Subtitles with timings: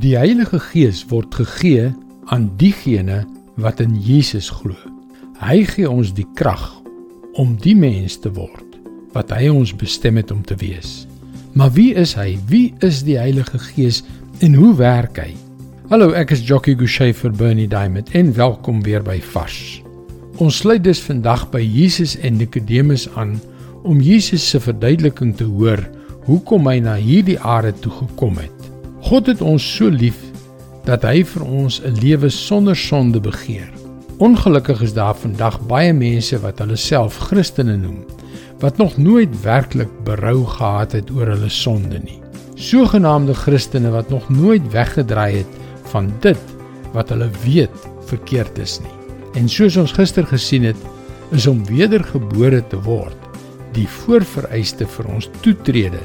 [0.00, 1.90] Die Heilige Gees word gegee
[2.32, 3.26] aan diegene
[3.60, 4.76] wat in Jesus glo.
[5.36, 6.64] Hy gee ons die krag
[7.36, 8.78] om die mens te word
[9.12, 11.02] wat hy ons bestem het om te wees.
[11.52, 12.38] Maar wie is hy?
[12.48, 14.00] Wie is die Heilige Gees
[14.40, 15.34] en hoe werk hy?
[15.92, 19.82] Hallo, ek is Jockey Gouchee vir Bernie Diamond en welkom weer by Vars.
[20.40, 23.36] Ons sluit dus vandag by Jesus en Nikodemus aan
[23.84, 25.84] om Jesus se verduideliking te hoor
[26.24, 28.61] hoekom hy na hierdie aarde toe gekom het.
[29.02, 30.18] God het ons so lief
[30.86, 33.70] dat hy vir ons 'n lewe sonder sonde begeer.
[34.22, 38.04] Ongelukkig is daar vandag baie mense wat hulle self Christene noem
[38.62, 42.20] wat nog nooit werklik berou gehad het oor hulle sonde nie.
[42.54, 45.52] Sogenaamde Christene wat nog nooit weggedraai het
[45.90, 46.38] van dit
[46.92, 47.74] wat hulle weet
[48.06, 48.96] verkeerd is nie.
[49.34, 50.78] En soos ons gister gesien het,
[51.32, 53.18] is om wedergebore te word
[53.72, 56.00] die voorvereiste vir ons toetrede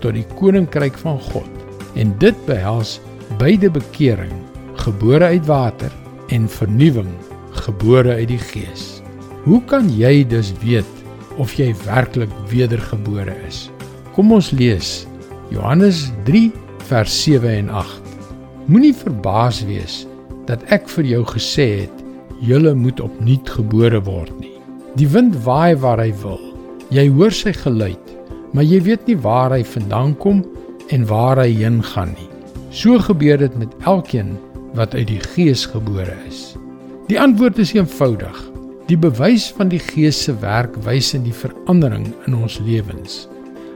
[0.00, 1.57] tot die koninkryk van God
[1.94, 2.98] en dit behels
[3.40, 4.32] beide bekering,
[4.84, 5.92] gebore uit water
[6.34, 7.10] en vernuwing,
[7.64, 8.98] gebore uit die Gees.
[9.44, 10.88] Hoe kan jy dus weet
[11.38, 13.68] of jy werklik wedergebore is?
[14.16, 15.06] Kom ons lees
[15.54, 16.50] Johannes 3
[16.90, 18.02] vers 7 en 8.
[18.68, 20.02] Moenie verbaas wees
[20.48, 22.04] dat ek vir jou gesê het
[22.44, 24.54] julle moet opnuut gebore word nie.
[24.98, 26.40] Die wind waai waar hy wil.
[26.94, 28.12] Jy hoor sy geluid,
[28.56, 30.42] maar jy weet nie waar hy vandaan kom
[30.94, 32.28] en waar hy heen gaan nie.
[32.70, 34.36] So gebeur dit met elkeen
[34.76, 36.54] wat uit die Gees gebore is.
[37.08, 38.36] Die antwoord is eenvoudig.
[38.88, 43.26] Die bewys van die Gees se werk wys in die verandering in ons lewens.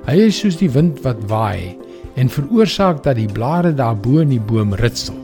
[0.07, 1.77] Hy is soos die wind wat waai
[2.21, 5.17] en veroorsaak dat die blare daarbo in die boom ritsel.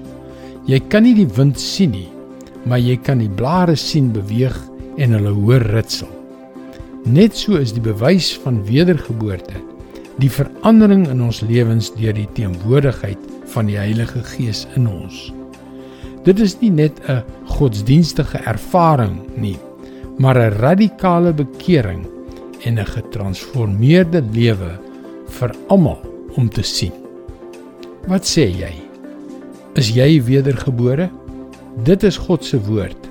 [0.69, 2.09] Jy kan nie die wind sien nie,
[2.69, 4.57] maar jy kan die blare sien beweeg
[5.01, 6.11] en hulle hoor ritsel.
[7.09, 9.61] Net so is die bewys van wedergeboorte
[10.19, 13.19] die verandering in ons lewens deur die teenwoordigheid
[13.53, 15.29] van die Heilige Gees in ons.
[16.27, 19.59] Dit is nie net 'n godsdienstige ervaring nie,
[20.19, 22.07] maar 'n radikale bekering
[22.65, 24.79] en 'n getransformeerde lewe
[25.29, 26.03] vir almal
[26.37, 26.93] om te sien.
[28.07, 28.75] Wat sê jy?
[29.75, 31.11] Is jy wedergebore?
[31.85, 33.09] Dit is God se woord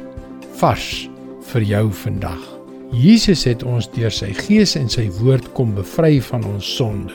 [0.60, 1.10] vars
[1.42, 2.57] vir jou vandag.
[2.92, 7.14] Jesus het ons deur sy gees en sy woord kom bevry van ons sonde.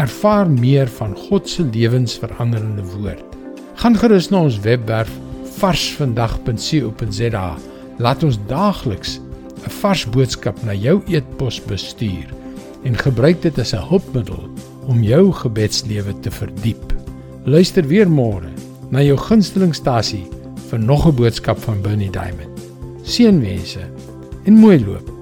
[0.00, 3.26] Ervaar meer van God se lewensveranderende woord.
[3.82, 5.10] Gaan gerus na ons webwerf
[5.58, 7.48] varsvandag.co.za.
[7.98, 9.18] Laat ons daagliks
[9.62, 12.30] 'n vars boodskap na jou e-pos bestuur
[12.84, 14.48] en gebruik dit as 'n hulpmiddel
[14.86, 16.92] om jou gebedslewe te verdiep.
[17.44, 18.50] Luister weer môre
[18.90, 20.26] na jou gunstelingstasie
[20.70, 22.50] vir nog 'n boodskap van Bernie Diamond.
[23.02, 23.80] Seënwense
[24.44, 25.21] in Muelua.